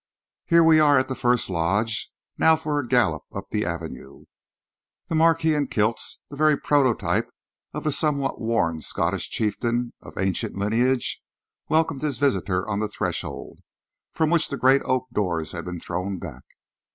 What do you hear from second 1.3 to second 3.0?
lodge. Now for a